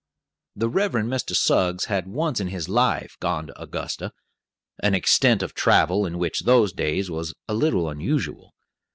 The 0.55 0.67
Reverend 0.67 1.11
Mr. 1.11 1.35
Suggs 1.35 1.85
had 1.85 2.07
once 2.07 2.39
in 2.39 2.47
his 2.47 2.67
life 2.67 3.17
gone 3.19 3.45
to 3.45 3.61
Augusta; 3.61 4.11
an 4.81 4.95
extent 4.95 5.43
of 5.43 5.53
travel 5.53 6.09
which 6.17 6.41
in 6.41 6.45
those 6.47 6.73
days 6.73 7.11
was 7.11 7.35
a 7.47 7.53
little 7.53 7.87
unusual. 7.87 8.55